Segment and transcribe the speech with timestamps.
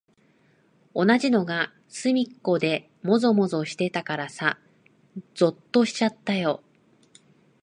[0.95, 4.57] 同じのがすみっこでもぞもぞしてたからさ、
[5.35, 6.63] ぞっとしちゃったよ。